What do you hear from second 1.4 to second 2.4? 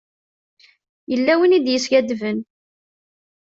i d-yeskadben.